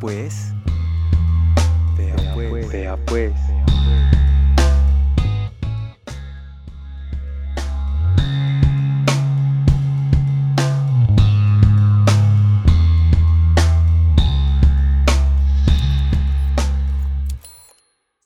pues. 0.00 0.52
Vea 1.96 2.16
pues. 2.34 2.68
Vea 2.68 2.96
pues. 3.06 3.32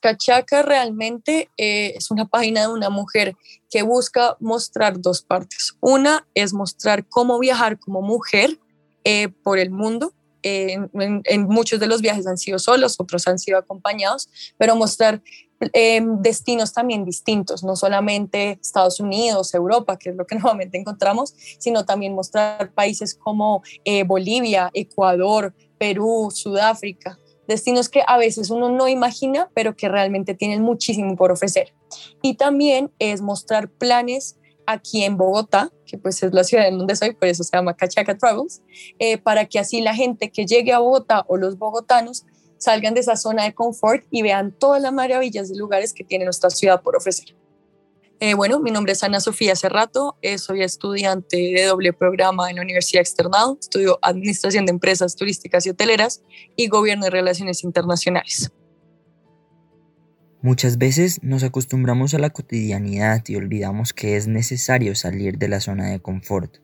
Cachaca 0.00 0.62
realmente 0.62 1.50
eh, 1.59 1.93
es 1.95 2.11
una 2.11 2.25
página 2.27 2.62
de 2.62 2.68
una 2.68 2.91
mujer 2.91 3.37
que 3.68 3.82
busca 3.82 4.37
mostrar 4.41 5.00
dos 5.00 5.23
partes. 5.23 5.76
Una 5.81 6.26
es 6.34 6.53
mostrar 6.53 7.07
cómo 7.07 7.39
viajar 7.39 7.79
como 7.79 8.00
mujer 8.00 8.59
eh, 9.04 9.29
por 9.29 9.59
el 9.59 9.71
mundo. 9.71 10.12
En, 10.43 11.43
muchos 11.44 11.80
de 11.80 11.86
los 11.86 12.00
viajes 12.00 12.26
han 12.26 12.39
sido 12.39 12.58
solos, 12.58 12.96
otros 12.98 13.26
han 13.26 13.39
sido 13.39 13.58
acompañados, 13.58 14.29
pero 14.58 14.76
mostrar 14.76 15.22
em, 15.72 16.21
destinos 16.22 16.72
también 16.72 17.04
distintos, 17.04 17.62
no 17.62 17.76
solamente 17.76 18.58
Estados 18.61 19.00
Unidos, 19.00 19.54
Europa, 19.54 19.98
que 19.98 20.11
es 20.11 20.17
lo 20.17 20.26
que 20.26 20.34
normalmente 20.36 20.79
encontramos, 20.79 21.34
sino 21.58 21.84
también 21.84 22.14
mostrar 22.14 22.72
países 22.72 23.14
como 23.14 23.62
eh, 23.84 24.04
Bolivia, 24.04 24.71
Ecuador, 24.75 25.54
Perú, 25.79 26.31
Sudáfrica 26.32 27.18
destinos 27.50 27.89
que 27.89 28.03
a 28.07 28.17
veces 28.17 28.50
uno 28.50 28.70
no 28.70 28.89
imagina, 28.89 29.50
pero 29.54 29.76
que 29.76 29.89
realmente 29.89 30.34
tienen 30.34 30.62
muchísimo 30.62 31.17
por 31.17 31.32
ofrecer. 31.32 31.75
Y 32.22 32.34
también 32.34 32.92
es 32.98 33.20
mostrar 33.20 33.69
planes 33.69 34.36
aquí 34.67 35.05
en 35.05 35.17
Bogotá, 35.17 35.70
que 35.87 35.98
pues 35.98 36.23
es 36.23 36.33
la 36.33 36.45
ciudad 36.45 36.69
en 36.69 36.79
donde 36.79 36.97
soy, 36.97 37.12
por 37.12 37.29
eso 37.29 37.43
se 37.43 37.57
llama 37.57 37.75
Cachaca 37.75 38.17
Travels, 38.17 38.62
eh, 38.98 39.19
para 39.19 39.47
que 39.47 39.59
así 39.59 39.81
la 39.81 39.95
gente 39.95 40.31
que 40.31 40.47
llegue 40.47 40.73
a 40.73 40.79
Bogotá 40.79 41.25
o 41.29 41.37
los 41.37 41.59
bogotanos 41.59 42.25
salgan 42.59 42.95
de 42.95 43.01
esa 43.01 43.17
zona 43.17 43.45
de 43.45 43.55
confort 43.55 44.05
y 44.11 44.23
vean 44.23 44.53
todas 44.53 44.83
las 44.83 44.93
maravillas 44.93 45.49
de 45.49 45.57
lugares 45.57 45.93
que 45.93 46.05
tiene 46.05 46.25
nuestra 46.25 46.51
ciudad 46.51 46.83
por 46.83 46.97
ofrecer. 46.97 47.34
Eh, 48.23 48.34
bueno, 48.34 48.61
mi 48.61 48.71
nombre 48.71 48.93
es 48.93 49.03
Ana 49.03 49.19
Sofía 49.19 49.57
Cerrato, 49.57 50.19
eh, 50.21 50.37
soy 50.37 50.62
estudiante 50.62 51.39
de 51.39 51.65
doble 51.65 51.95
programa 51.95 52.51
en 52.51 52.56
la 52.56 52.62
Universidad 52.62 53.01
Externado, 53.01 53.56
estudio 53.59 53.99
Administración 54.03 54.67
de 54.67 54.73
Empresas 54.73 55.17
Turísticas 55.17 55.65
y 55.65 55.71
Hoteleras 55.71 56.23
y 56.55 56.69
Gobierno 56.69 57.06
y 57.06 57.09
Relaciones 57.09 57.65
Internacionales. 57.65 58.53
Muchas 60.43 60.79
veces 60.79 61.23
nos 61.23 61.43
acostumbramos 61.43 62.15
a 62.15 62.19
la 62.19 62.31
cotidianidad 62.31 63.23
y 63.29 63.37
olvidamos 63.37 63.93
que 63.93 64.17
es 64.17 64.27
necesario 64.27 64.95
salir 64.95 65.39
de 65.39 65.49
la 65.49 65.61
zona 65.61 65.91
de 65.91 66.01
confort. 66.01 66.59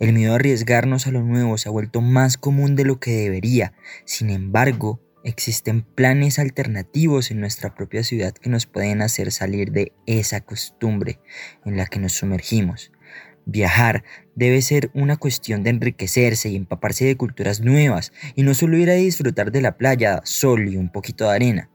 El 0.00 0.12
miedo 0.12 0.32
a 0.32 0.36
arriesgarnos 0.36 1.06
a 1.06 1.12
lo 1.12 1.22
nuevo 1.22 1.56
se 1.56 1.68
ha 1.68 1.72
vuelto 1.72 2.00
más 2.00 2.36
común 2.36 2.74
de 2.74 2.84
lo 2.84 2.98
que 2.98 3.12
debería. 3.12 3.72
Sin 4.04 4.30
embargo, 4.30 5.00
Existen 5.24 5.80
planes 5.80 6.38
alternativos 6.38 7.30
en 7.30 7.40
nuestra 7.40 7.74
propia 7.74 8.04
ciudad 8.04 8.34
que 8.34 8.50
nos 8.50 8.66
pueden 8.66 9.00
hacer 9.00 9.32
salir 9.32 9.72
de 9.72 9.92
esa 10.04 10.42
costumbre 10.42 11.18
en 11.64 11.78
la 11.78 11.86
que 11.86 11.98
nos 11.98 12.12
sumergimos. 12.12 12.92
Viajar 13.46 14.04
debe 14.34 14.60
ser 14.60 14.90
una 14.92 15.16
cuestión 15.16 15.62
de 15.62 15.70
enriquecerse 15.70 16.50
y 16.50 16.56
empaparse 16.56 17.06
de 17.06 17.16
culturas 17.16 17.60
nuevas 17.60 18.12
y 18.34 18.42
no 18.42 18.52
solo 18.52 18.76
ir 18.76 18.90
a 18.90 18.94
disfrutar 18.94 19.50
de 19.50 19.62
la 19.62 19.78
playa, 19.78 20.20
sol 20.24 20.68
y 20.68 20.76
un 20.76 20.92
poquito 20.92 21.24
de 21.24 21.34
arena. 21.34 21.70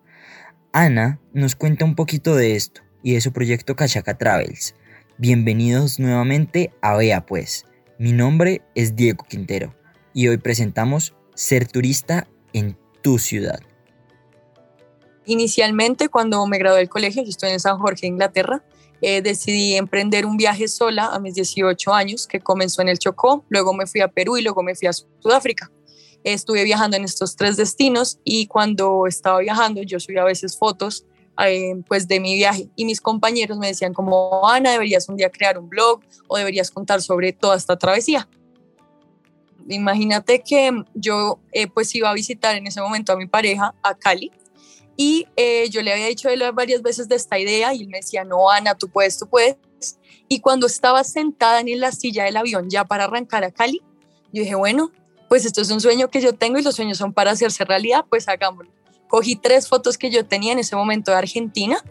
Ana 0.72 1.20
nos 1.34 1.56
cuenta 1.56 1.84
un 1.84 1.96
poquito 1.96 2.36
de 2.36 2.56
esto 2.56 2.82
y 3.02 3.14
de 3.14 3.22
su 3.22 3.34
proyecto 3.34 3.76
Cachaca 3.76 4.18
Travels. 4.18 4.76
Bienvenidos 5.18 6.00
nuevamente 6.00 6.72
a 6.82 6.96
Vea 6.96 7.26
Pues. 7.26 7.66
Mi 7.98 8.12
nombre 8.12 8.62
es 8.76 8.96
Diego 8.96 9.26
Quintero 9.28 9.74
y 10.14 10.28
hoy 10.28 10.38
presentamos 10.38 11.16
Ser 11.34 11.68
Turista 11.68 12.28
en 12.54 12.78
tu 13.02 13.18
ciudad? 13.18 13.60
Inicialmente, 15.26 16.08
cuando 16.10 16.46
me 16.46 16.60
gradué 16.60 16.80
del 16.80 16.90
colegio, 16.90 17.24
yo 17.24 17.30
estoy 17.30 17.50
en 17.50 17.60
San 17.60 17.80
Jorge, 17.80 18.06
Inglaterra, 18.06 18.64
eh, 19.02 19.24
decidí 19.24 19.76
emprender 19.76 20.26
un 20.28 20.38
viaje 20.38 20.68
sola 20.68 21.08
a 21.08 21.20
mis 21.20 21.34
18 21.34 21.94
años, 21.94 22.28
que 22.28 22.42
comenzó 22.42 22.84
en 22.84 22.90
el 22.90 23.00
Chocó, 23.00 23.44
luego 23.50 23.74
me 23.74 23.88
fui 23.88 24.02
a 24.02 24.08
Perú 24.08 24.38
y 24.38 24.44
luego 24.44 24.62
me 24.62 24.76
fui 24.76 24.88
a 24.88 24.94
Sudáfrica. 24.94 25.72
Estuve 26.24 26.64
viajando 26.64 26.98
en 26.98 27.04
estos 27.04 27.36
tres 27.36 27.58
destinos 27.58 28.20
y 28.24 28.48
cuando 28.48 29.08
estaba 29.08 29.40
viajando 29.40 29.82
yo 29.84 30.00
subía 30.00 30.22
a 30.22 30.26
veces 30.26 30.58
fotos 30.58 31.06
eh, 31.46 31.76
pues 31.88 32.08
de 32.08 32.20
mi 32.20 32.36
viaje 32.36 32.70
y 32.76 32.84
mis 32.84 33.00
compañeros 33.00 33.58
me 33.58 33.68
decían 33.68 33.94
como 33.94 34.48
Ana 34.48 34.72
deberías 34.72 35.08
un 35.08 35.16
día 35.16 35.30
crear 35.30 35.58
un 35.58 35.70
blog 35.70 36.02
o 36.28 36.38
deberías 36.38 36.70
contar 36.70 37.02
sobre 37.02 37.32
toda 37.32 37.56
esta 37.56 37.78
travesía 37.78 38.28
imagínate 39.70 40.42
que 40.42 40.84
yo 40.94 41.40
eh, 41.54 41.68
pues 41.68 41.96
iba 41.96 42.10
a 42.10 42.14
visitar 42.14 42.58
en 42.58 42.68
ese 42.68 42.82
momento 42.82 43.14
a 43.14 43.16
mi 43.16 43.26
pareja 43.26 43.74
a 43.82 43.96
Cali 43.96 44.34
y 45.02 45.28
eh, 45.38 45.70
yo 45.70 45.82
le 45.82 45.94
había 45.94 46.08
dicho 46.08 46.28
a 46.28 46.34
él 46.34 46.44
varias 46.54 46.82
veces 46.82 47.08
de 47.08 47.16
esta 47.16 47.40
idea 47.40 47.74
y 47.74 47.84
él 47.84 47.88
me 47.88 48.00
decía, 48.00 48.26
no, 48.26 48.50
Ana, 48.50 48.76
tú 48.76 48.90
puedes, 48.90 49.18
tú 49.18 49.30
puedes. 49.30 49.56
Y 50.28 50.42
cuando 50.42 50.68
estaba 50.68 51.06
sentada 51.06 51.62
en 51.62 51.80
la 51.80 51.94
silla 51.94 52.26
del 52.26 52.36
avión 52.36 52.70
ya 52.70 52.84
para 52.84 53.06
arrancar 53.06 53.46
a 53.46 53.52
Cali, 53.52 53.82
yo 54.34 54.42
dije, 54.44 54.56
bueno, 54.56 54.92
pues 55.30 55.46
esto 55.46 55.62
es 55.62 55.72
un 55.72 55.80
sueño 55.80 56.10
que 56.10 56.20
yo 56.20 56.34
tengo 56.34 56.60
y 56.60 56.64
los 56.64 56.76
sueños 56.76 56.98
son 56.98 57.14
para 57.14 57.32
hacerse 57.32 57.64
realidad, 57.64 58.04
pues 58.10 58.28
hagámoslo. 58.28 58.72
Cogí 59.08 59.36
tres 59.36 59.68
fotos 59.68 59.98
que 59.98 60.12
yo 60.12 60.26
tenía 60.26 60.52
en 60.52 60.60
ese 60.60 60.76
momento 60.76 61.12
de 61.12 61.18
Argentina 61.18 61.82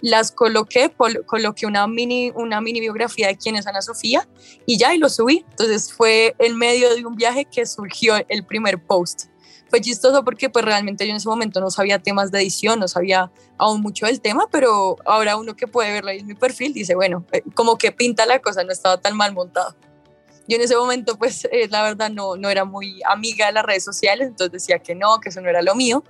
las 0.00 0.32
coloqué, 0.32 0.92
coloqué 1.26 1.66
una 1.66 1.86
mini, 1.86 2.30
una 2.34 2.60
mini 2.60 2.80
biografía 2.80 3.28
de 3.28 3.36
quién 3.36 3.56
es 3.56 3.66
Ana 3.66 3.82
Sofía 3.82 4.28
y 4.66 4.78
ya, 4.78 4.94
y 4.94 4.98
lo 4.98 5.08
subí. 5.08 5.44
Entonces 5.50 5.92
fue 5.92 6.34
en 6.38 6.56
medio 6.56 6.94
de 6.94 7.04
un 7.06 7.16
viaje 7.16 7.44
que 7.44 7.64
surgió 7.66 8.16
el 8.28 8.44
primer 8.44 8.82
post. 8.82 9.24
Fue 9.68 9.80
chistoso 9.80 10.22
porque 10.22 10.50
pues 10.50 10.64
realmente 10.64 11.04
yo 11.04 11.10
en 11.10 11.16
ese 11.16 11.28
momento 11.28 11.60
no 11.60 11.70
sabía 11.70 11.98
temas 11.98 12.30
de 12.30 12.40
edición, 12.40 12.78
no 12.78 12.86
sabía 12.86 13.32
aún 13.58 13.80
mucho 13.80 14.06
del 14.06 14.20
tema, 14.20 14.46
pero 14.50 14.96
ahora 15.04 15.36
uno 15.36 15.56
que 15.56 15.66
puede 15.66 15.90
verlo 15.90 16.10
ahí 16.10 16.20
en 16.20 16.26
mi 16.26 16.34
perfil 16.34 16.72
dice, 16.72 16.94
bueno, 16.94 17.24
eh, 17.32 17.42
como 17.54 17.76
que 17.76 17.90
pinta 17.90 18.26
la 18.26 18.40
cosa, 18.40 18.62
no 18.62 18.72
estaba 18.72 19.00
tan 19.00 19.16
mal 19.16 19.32
montado. 19.32 19.74
Yo 20.48 20.56
en 20.56 20.62
ese 20.62 20.76
momento 20.76 21.16
pues 21.18 21.44
eh, 21.52 21.68
la 21.70 21.82
verdad 21.82 22.10
no, 22.10 22.36
no 22.36 22.48
era 22.50 22.64
muy 22.64 23.00
amiga 23.08 23.46
de 23.46 23.52
las 23.52 23.64
redes 23.64 23.84
sociales, 23.84 24.28
entonces 24.28 24.52
decía 24.52 24.78
que 24.78 24.94
no, 24.94 25.20
que 25.20 25.28
eso 25.28 25.40
no 25.40 25.48
era 25.48 25.62
lo 25.62 25.74
mío 25.74 26.04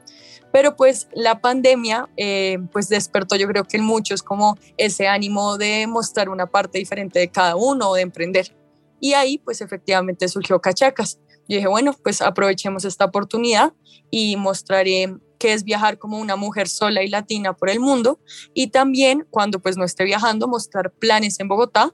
pero 0.54 0.76
pues 0.76 1.08
la 1.12 1.40
pandemia 1.40 2.08
eh, 2.16 2.60
pues 2.70 2.88
despertó 2.88 3.34
yo 3.34 3.48
creo 3.48 3.64
que 3.64 3.76
en 3.76 3.82
muchos 3.82 4.22
como 4.22 4.56
ese 4.76 5.08
ánimo 5.08 5.58
de 5.58 5.88
mostrar 5.88 6.28
una 6.28 6.46
parte 6.46 6.78
diferente 6.78 7.18
de 7.18 7.26
cada 7.26 7.56
uno 7.56 7.90
o 7.90 7.96
de 7.96 8.02
emprender. 8.02 8.56
Y 9.00 9.14
ahí 9.14 9.38
pues 9.38 9.60
efectivamente 9.60 10.28
surgió 10.28 10.60
Cachacas. 10.60 11.18
Yo 11.48 11.56
dije, 11.56 11.66
bueno, 11.66 11.92
pues 12.04 12.22
aprovechemos 12.22 12.84
esta 12.84 13.06
oportunidad 13.06 13.72
y 14.12 14.36
mostraré 14.36 15.16
qué 15.40 15.54
es 15.54 15.64
viajar 15.64 15.98
como 15.98 16.20
una 16.20 16.36
mujer 16.36 16.68
sola 16.68 17.02
y 17.02 17.08
latina 17.08 17.52
por 17.54 17.68
el 17.68 17.80
mundo 17.80 18.20
y 18.54 18.68
también 18.68 19.26
cuando 19.30 19.58
pues 19.58 19.76
no 19.76 19.84
esté 19.84 20.04
viajando 20.04 20.46
mostrar 20.46 20.92
planes 20.92 21.40
en 21.40 21.48
Bogotá 21.48 21.92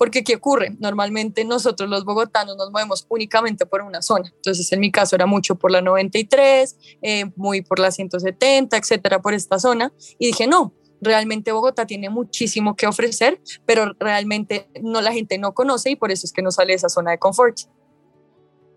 porque, 0.00 0.24
¿qué 0.24 0.36
ocurre? 0.36 0.74
Normalmente 0.78 1.44
nosotros 1.44 1.90
los 1.90 2.06
bogotanos 2.06 2.56
nos 2.56 2.70
movemos 2.70 3.04
únicamente 3.10 3.66
por 3.66 3.82
una 3.82 4.00
zona. 4.00 4.32
Entonces, 4.34 4.72
en 4.72 4.80
mi 4.80 4.90
caso 4.90 5.14
era 5.14 5.26
mucho 5.26 5.56
por 5.56 5.70
la 5.70 5.82
93, 5.82 6.74
eh, 7.02 7.26
muy 7.36 7.60
por 7.60 7.78
la 7.78 7.90
170, 7.90 8.78
etcétera, 8.78 9.20
por 9.20 9.34
esta 9.34 9.58
zona. 9.58 9.92
Y 10.18 10.28
dije, 10.28 10.46
no, 10.46 10.72
realmente 11.02 11.52
Bogotá 11.52 11.84
tiene 11.84 12.08
muchísimo 12.08 12.76
que 12.76 12.86
ofrecer, 12.86 13.42
pero 13.66 13.92
realmente 14.00 14.70
no 14.80 15.02
la 15.02 15.12
gente 15.12 15.36
no 15.36 15.52
conoce 15.52 15.90
y 15.90 15.96
por 15.96 16.10
eso 16.10 16.26
es 16.26 16.32
que 16.32 16.40
no 16.40 16.50
sale 16.50 16.72
de 16.72 16.76
esa 16.76 16.88
zona 16.88 17.10
de 17.10 17.18
confort. 17.18 17.58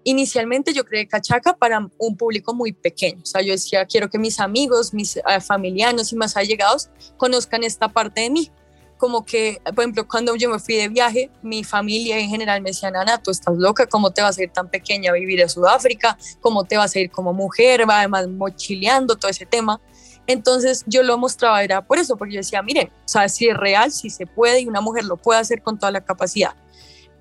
Inicialmente 0.03 0.73
yo 0.73 0.83
creé 0.83 1.07
Cachaca 1.07 1.55
para 1.55 1.87
un 1.99 2.17
público 2.17 2.53
muy 2.53 2.73
pequeño, 2.73 3.21
o 3.23 3.25
sea, 3.25 3.41
yo 3.41 3.53
decía, 3.53 3.85
quiero 3.85 4.09
que 4.09 4.19
mis 4.19 4.41
amigos, 4.41 4.93
mis 4.93 5.15
uh, 5.15 5.39
familianos 5.39 6.11
y 6.11 6.17
más 6.17 6.35
allegados 6.35 6.89
conozcan 7.15 7.63
esta 7.63 7.87
parte 7.87 8.19
de 8.19 8.29
mí, 8.29 8.51
como 9.03 9.25
que, 9.25 9.61
por 9.75 9.83
ejemplo, 9.83 10.07
cuando 10.07 10.33
yo 10.37 10.49
me 10.49 10.59
fui 10.59 10.75
de 10.75 10.87
viaje, 10.87 11.29
mi 11.41 11.65
familia 11.65 12.17
en 12.19 12.29
general 12.29 12.61
me 12.61 12.69
decía, 12.69 12.87
Ana, 12.87 13.21
tú 13.21 13.31
estás 13.31 13.53
loca, 13.57 13.85
¿cómo 13.85 14.11
te 14.11 14.21
vas 14.21 14.37
a 14.37 14.43
ir 14.43 14.49
tan 14.49 14.69
pequeña 14.69 15.11
a 15.11 15.13
vivir 15.13 15.43
a 15.43 15.49
Sudáfrica? 15.49 16.17
¿Cómo 16.39 16.63
te 16.63 16.77
vas 16.77 16.95
a 16.95 16.99
ir 17.01 17.11
como 17.11 17.33
mujer? 17.33 17.83
Va 17.89 17.97
además 17.99 18.29
mochileando, 18.29 19.17
todo 19.17 19.29
ese 19.29 19.45
tema. 19.45 19.81
Entonces 20.25 20.85
yo 20.87 21.03
lo 21.03 21.17
mostraba, 21.17 21.61
era 21.61 21.85
por 21.85 21.97
eso, 21.97 22.15
porque 22.15 22.35
yo 22.35 22.37
decía, 22.37 22.61
miren, 22.61 22.87
o 22.87 23.07
sea, 23.09 23.27
si 23.27 23.49
es 23.49 23.57
real, 23.57 23.91
si 23.91 24.09
se 24.09 24.25
puede 24.25 24.61
y 24.61 24.67
una 24.67 24.79
mujer 24.79 25.03
lo 25.03 25.17
puede 25.17 25.41
hacer 25.41 25.61
con 25.61 25.77
toda 25.77 25.91
la 25.91 25.99
capacidad. 25.99 26.55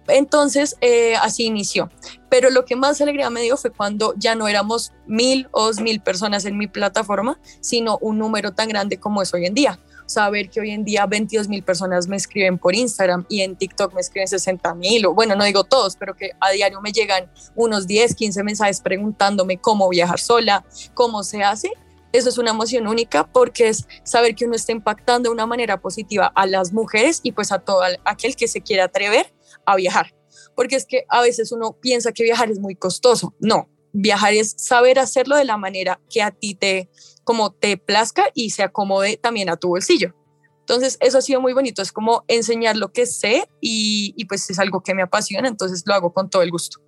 Entonces, 0.06 0.76
eh, 0.82 1.16
así 1.16 1.46
inició. 1.46 1.90
Pero 2.30 2.48
lo 2.50 2.64
que 2.64 2.76
más 2.76 3.00
alegría 3.00 3.28
me 3.28 3.42
dio 3.42 3.56
fue 3.56 3.72
cuando 3.72 4.14
ya 4.16 4.36
no 4.36 4.46
éramos 4.46 4.92
mil 5.08 5.48
o 5.50 5.64
dos 5.64 5.80
mil 5.80 6.00
personas 6.00 6.44
en 6.44 6.56
mi 6.56 6.68
plataforma, 6.68 7.40
sino 7.60 7.98
un 8.00 8.18
número 8.18 8.52
tan 8.52 8.68
grande 8.68 9.00
como 9.00 9.20
es 9.20 9.34
hoy 9.34 9.46
en 9.46 9.54
día 9.54 9.80
saber 10.12 10.50
que 10.50 10.60
hoy 10.60 10.70
en 10.70 10.84
día 10.84 11.06
22 11.06 11.48
mil 11.48 11.62
personas 11.62 12.06
me 12.06 12.16
escriben 12.16 12.58
por 12.58 12.74
Instagram 12.74 13.24
y 13.28 13.40
en 13.40 13.56
TikTok 13.56 13.94
me 13.94 14.00
escriben 14.00 14.28
60 14.28 14.74
mil, 14.74 15.06
o 15.06 15.14
bueno, 15.14 15.34
no 15.34 15.44
digo 15.44 15.64
todos, 15.64 15.96
pero 15.96 16.14
que 16.14 16.30
a 16.40 16.50
diario 16.50 16.80
me 16.80 16.92
llegan 16.92 17.30
unos 17.54 17.86
10, 17.86 18.14
15 18.14 18.42
mensajes 18.42 18.80
preguntándome 18.80 19.58
cómo 19.58 19.88
viajar 19.88 20.20
sola, 20.20 20.64
cómo 20.94 21.22
se 21.22 21.42
hace. 21.42 21.70
Eso 22.12 22.28
es 22.28 22.36
una 22.36 22.50
emoción 22.50 22.86
única 22.86 23.26
porque 23.26 23.68
es 23.68 23.88
saber 24.04 24.34
que 24.34 24.44
uno 24.44 24.54
está 24.54 24.72
impactando 24.72 25.30
de 25.30 25.34
una 25.34 25.46
manera 25.46 25.80
positiva 25.80 26.30
a 26.34 26.46
las 26.46 26.72
mujeres 26.72 27.20
y 27.22 27.32
pues 27.32 27.52
a 27.52 27.58
todo 27.58 27.80
aquel 28.04 28.36
que 28.36 28.48
se 28.48 28.60
quiera 28.60 28.84
atrever 28.84 29.32
a 29.64 29.76
viajar. 29.76 30.14
Porque 30.54 30.76
es 30.76 30.84
que 30.84 31.04
a 31.08 31.22
veces 31.22 31.52
uno 31.52 31.72
piensa 31.80 32.12
que 32.12 32.22
viajar 32.22 32.50
es 32.50 32.58
muy 32.58 32.74
costoso. 32.74 33.34
No, 33.40 33.70
viajar 33.92 34.34
es 34.34 34.54
saber 34.56 34.98
hacerlo 34.98 35.36
de 35.36 35.44
la 35.44 35.56
manera 35.56 36.00
que 36.10 36.22
a 36.22 36.30
ti 36.30 36.54
te, 36.54 36.90
como 37.24 37.52
te 37.52 37.76
plazca 37.76 38.26
y 38.34 38.50
se 38.50 38.62
acomode 38.62 39.16
también 39.16 39.48
a 39.48 39.56
tu 39.56 39.68
bolsillo. 39.68 40.14
Entonces, 40.60 40.96
eso 41.00 41.18
ha 41.18 41.22
sido 41.22 41.40
muy 41.40 41.52
bonito, 41.52 41.82
es 41.82 41.92
como 41.92 42.24
enseñar 42.28 42.76
lo 42.76 42.92
que 42.92 43.04
sé 43.06 43.48
y, 43.60 44.14
y 44.16 44.24
pues 44.26 44.48
es 44.48 44.58
algo 44.58 44.80
que 44.80 44.94
me 44.94 45.02
apasiona, 45.02 45.48
entonces 45.48 45.82
lo 45.86 45.94
hago 45.94 46.12
con 46.12 46.30
todo 46.30 46.42
el 46.42 46.50
gusto. 46.50 46.80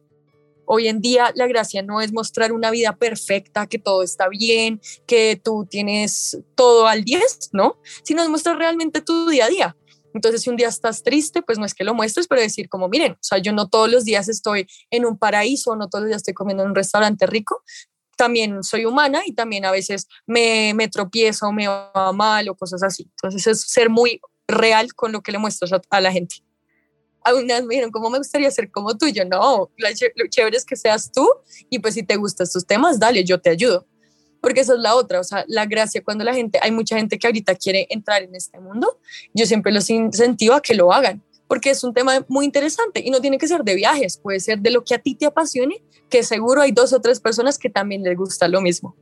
Hoy 0.66 0.88
en 0.88 1.00
día 1.00 1.32
la 1.34 1.46
gracia 1.46 1.82
no 1.82 2.00
es 2.00 2.12
mostrar 2.12 2.52
una 2.52 2.70
vida 2.70 2.96
perfecta, 2.96 3.66
que 3.66 3.78
todo 3.78 4.02
está 4.02 4.28
bien, 4.28 4.80
que 5.06 5.40
tú 5.42 5.66
tienes 5.68 6.38
todo 6.54 6.86
al 6.86 7.04
10, 7.04 7.50
¿no? 7.52 7.78
Sino 8.02 8.22
es 8.22 8.28
mostrar 8.28 8.56
realmente 8.56 9.00
tu 9.00 9.28
día 9.28 9.46
a 9.46 9.48
día. 9.48 9.76
Entonces, 10.14 10.42
si 10.42 10.50
un 10.50 10.56
día 10.56 10.68
estás 10.68 11.02
triste, 11.02 11.42
pues 11.42 11.58
no 11.58 11.66
es 11.66 11.74
que 11.74 11.84
lo 11.84 11.92
muestres, 11.92 12.26
pero 12.26 12.40
decir 12.40 12.68
como, 12.68 12.88
miren, 12.88 13.12
o 13.12 13.18
sea, 13.20 13.38
yo 13.38 13.52
no 13.52 13.68
todos 13.68 13.90
los 13.90 14.04
días 14.04 14.28
estoy 14.28 14.66
en 14.90 15.04
un 15.04 15.18
paraíso, 15.18 15.76
no 15.76 15.88
todos 15.88 16.04
los 16.04 16.08
días 16.08 16.20
estoy 16.22 16.34
comiendo 16.34 16.62
en 16.62 16.70
un 16.70 16.74
restaurante 16.74 17.26
rico, 17.26 17.62
también 18.16 18.62
soy 18.62 18.86
humana 18.86 19.22
y 19.26 19.34
también 19.34 19.64
a 19.64 19.72
veces 19.72 20.06
me, 20.26 20.72
me 20.74 20.88
tropiezo, 20.88 21.52
me 21.52 21.68
va 21.68 22.12
mal 22.14 22.48
o 22.48 22.54
cosas 22.54 22.82
así. 22.82 23.10
Entonces, 23.10 23.46
es 23.46 23.60
ser 23.60 23.90
muy 23.90 24.20
real 24.48 24.94
con 24.94 25.12
lo 25.12 25.22
que 25.22 25.32
le 25.32 25.38
muestras 25.38 25.72
a 25.90 26.00
la 26.00 26.12
gente 26.12 26.36
algunas 27.24 27.62
me 27.62 27.70
dijeron, 27.70 27.90
¿cómo 27.90 28.10
me 28.10 28.18
gustaría 28.18 28.50
ser 28.50 28.70
como 28.70 28.96
tú? 28.96 29.08
Yo, 29.08 29.24
no, 29.24 29.70
lo 29.76 30.28
chévere 30.28 30.56
es 30.56 30.64
que 30.64 30.76
seas 30.76 31.10
tú 31.10 31.26
y 31.70 31.78
pues 31.78 31.94
si 31.94 32.02
te 32.02 32.16
gustan 32.16 32.44
estos 32.44 32.66
temas, 32.66 33.00
dale, 33.00 33.24
yo 33.24 33.40
te 33.40 33.50
ayudo. 33.50 33.86
Porque 34.44 34.60
esa 34.60 34.74
es 34.74 34.80
la 34.80 34.94
otra, 34.94 35.20
o 35.20 35.24
sea, 35.24 35.44
la 35.48 35.64
gracia 35.64 36.02
cuando 36.04 36.22
la 36.22 36.34
gente, 36.34 36.58
hay 36.62 36.70
mucha 36.70 36.98
gente 36.98 37.18
que 37.18 37.26
ahorita 37.26 37.54
quiere 37.54 37.86
entrar 37.88 38.22
en 38.22 38.34
este 38.34 38.60
mundo, 38.60 38.98
yo 39.32 39.46
siempre 39.46 39.72
los 39.72 39.88
incentivo 39.88 40.52
a 40.52 40.60
que 40.60 40.74
lo 40.74 40.92
hagan, 40.92 41.22
porque 41.48 41.70
es 41.70 41.82
un 41.82 41.94
tema 41.94 42.22
muy 42.28 42.44
interesante 42.44 43.00
y 43.02 43.10
no 43.10 43.22
tiene 43.22 43.38
que 43.38 43.48
ser 43.48 43.64
de 43.64 43.74
viajes, 43.74 44.18
puede 44.18 44.40
ser 44.40 44.58
de 44.58 44.70
lo 44.70 44.84
que 44.84 44.94
a 44.94 44.98
ti 44.98 45.14
te 45.14 45.24
apasione, 45.24 45.82
que 46.10 46.22
seguro 46.22 46.60
hay 46.60 46.72
dos 46.72 46.92
o 46.92 47.00
tres 47.00 47.20
personas 47.20 47.56
que 47.58 47.70
también 47.70 48.02
les 48.02 48.18
gusta 48.18 48.46
lo 48.46 48.60
mismo. 48.60 48.94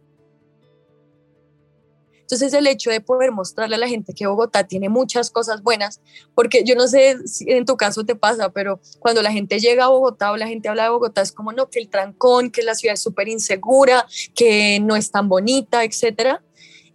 Entonces 2.33 2.55
el 2.55 2.67
hecho 2.67 2.89
de 2.89 3.03
poder 3.03 3.31
mostrarle 3.31 3.77
a 3.77 3.79
la 3.79 3.89
gente 3.89 4.15
que 4.15 4.27
Bogotá 4.27 4.65
tiene 4.65 4.89
muchas 4.89 5.31
cosas 5.31 5.63
buenas, 5.63 6.01
porque 6.35 6.65
yo 6.65 6.75
no 6.75 6.89
sé 6.89 7.19
si 7.27 7.45
en 7.47 7.67
tu 7.67 7.77
caso 7.77 8.07
te 8.07 8.15
pasa, 8.15 8.49
pero 8.49 8.81
cuando 9.01 9.21
la 9.21 9.31
gente 9.31 9.61
llega 9.61 9.85
a 9.85 9.89
Bogotá 9.89 10.33
o 10.33 10.39
la 10.39 10.47
gente 10.47 10.71
habla 10.71 10.85
de 10.85 10.89
Bogotá 10.89 11.21
es 11.21 11.31
como 11.31 11.53
no, 11.53 11.69
que 11.69 11.79
el 11.79 11.91
trancón, 11.91 12.51
que 12.51 12.63
la 12.63 12.75
ciudad 12.75 12.95
es 12.95 13.03
súper 13.03 13.29
insegura, 13.29 14.07
que 14.35 14.81
no 14.81 14.97
es 14.97 15.11
tan 15.11 15.29
bonita, 15.29 15.85
etcétera. 15.85 16.43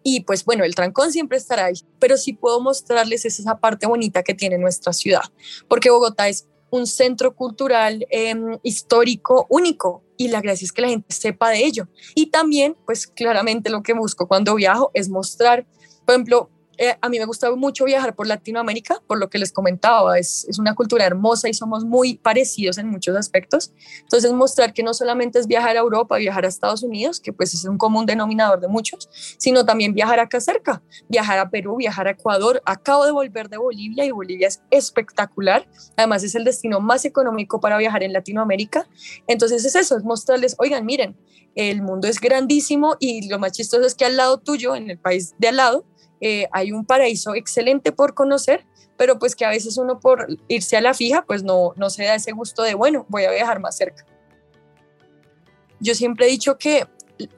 Y 0.01 0.21
pues 0.21 0.43
bueno, 0.43 0.63
el 0.63 0.73
trancón 0.73 1.11
siempre 1.11 1.37
estará 1.37 1.65
ahí, 1.65 1.75
pero 1.99 2.17
sí 2.17 2.33
puedo 2.33 2.59
mostrarles 2.59 3.23
esa 3.25 3.59
parte 3.59 3.85
bonita 3.85 4.23
que 4.23 4.33
tiene 4.33 4.57
nuestra 4.57 4.91
ciudad, 4.91 5.21
porque 5.67 5.91
Bogotá 5.91 6.29
es 6.29 6.47
un 6.69 6.87
centro 6.87 7.35
cultural 7.35 8.05
em, 8.09 8.57
histórico 8.63 9.47
único 9.49 10.03
y 10.17 10.29
la 10.29 10.41
gracia 10.41 10.65
es 10.65 10.71
que 10.71 10.81
la 10.81 10.89
gente 10.89 11.13
sepa 11.13 11.49
de 11.49 11.65
ello. 11.65 11.87
Y 12.15 12.27
también, 12.27 12.75
pues 12.85 13.07
claramente 13.07 13.69
lo 13.69 13.83
que 13.83 13.93
busco 13.93 14.27
cuando 14.27 14.55
viajo 14.55 14.91
es 14.93 15.09
mostrar, 15.09 15.65
por 16.05 16.15
ejemplo, 16.15 16.49
eh, 16.77 16.95
a 17.01 17.09
mí 17.09 17.17
me 17.17 17.25
gusta 17.25 17.53
mucho 17.55 17.85
viajar 17.85 18.15
por 18.15 18.27
Latinoamérica, 18.27 19.01
por 19.07 19.17
lo 19.17 19.29
que 19.29 19.39
les 19.39 19.51
comentaba, 19.51 20.19
es, 20.19 20.45
es, 20.47 20.59
una 20.59 20.75
cultura 20.75 21.05
hermosa 21.05 21.49
y 21.49 21.53
somos 21.53 21.85
muy 21.85 22.17
parecidos 22.17 22.77
en 22.77 22.87
muchos 22.89 23.15
aspectos. 23.15 23.73
Entonces, 24.01 24.31
mostrar 24.33 24.73
que 24.73 24.83
no 24.83 24.93
solamente 24.93 25.39
es 25.39 25.47
viajar 25.47 25.75
a 25.75 25.79
Europa, 25.79 26.17
viajar 26.17 26.45
a 26.45 26.47
Estados 26.47 26.83
Unidos, 26.83 27.19
que 27.19 27.33
pues 27.33 27.53
es 27.53 27.65
un 27.65 27.77
común 27.77 28.05
denominador 28.05 28.59
de 28.59 28.67
muchos, 28.67 29.09
sino 29.37 29.65
también 29.65 29.93
viajar 29.93 30.19
acá 30.19 30.39
cerca, 30.39 30.83
viajar 31.09 31.39
a 31.39 31.49
Perú, 31.49 31.77
viajar 31.77 32.07
a 32.07 32.11
Ecuador. 32.11 32.61
Acabo 32.65 33.05
de 33.05 33.11
volver 33.11 33.49
de 33.49 33.57
Bolivia 33.57 34.05
y 34.05 34.11
Bolivia 34.11 34.47
es 34.47 34.61
espectacular. 34.69 35.67
Además, 35.95 36.23
es 36.23 36.35
el 36.35 36.43
destino 36.43 36.79
más 36.79 37.05
económico 37.05 37.59
para 37.59 37.77
viajar 37.77 38.03
en 38.03 38.13
Latinoamérica. 38.13 38.87
Entonces, 39.25 39.65
es 39.65 39.75
eso, 39.75 39.97
es 39.97 40.03
mostrarles, 40.03 40.55
oigan, 40.59 40.85
miren, 40.85 41.17
el 41.55 41.81
mundo 41.81 42.07
es 42.07 42.19
grandísimo 42.19 42.97
y 42.99 43.27
lo 43.27 43.39
más 43.39 43.53
chistoso 43.53 43.85
es 43.85 43.95
que 43.95 44.05
al 44.05 44.15
lado 44.15 44.37
tuyo, 44.37 44.75
en 44.75 44.91
el 44.91 44.99
país 44.99 45.33
de 45.39 45.47
al 45.47 45.55
lado, 45.55 45.85
eh, 46.21 46.47
hay 46.51 46.71
un 46.71 46.85
paraíso 46.85 47.35
excelente 47.35 47.91
por 47.91 48.13
conocer, 48.13 48.65
pero 48.97 49.19
pues 49.19 49.35
que 49.35 49.45
a 49.45 49.49
veces 49.49 49.77
uno 49.77 49.99
por 49.99 50.27
irse 50.47 50.77
a 50.77 50.81
la 50.81 50.93
fija, 50.93 51.23
pues 51.23 51.43
no, 51.43 51.73
no 51.75 51.89
se 51.89 52.03
da 52.03 52.15
ese 52.15 52.31
gusto 52.31 52.63
de, 52.63 52.73
bueno, 52.73 53.05
voy 53.09 53.25
a 53.25 53.31
viajar 53.31 53.59
más 53.59 53.77
cerca. 53.77 54.05
Yo 55.79 55.93
siempre 55.93 56.25
he 56.25 56.29
dicho 56.29 56.57
que, 56.57 56.87